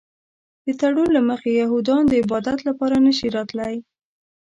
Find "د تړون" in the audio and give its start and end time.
0.65-1.09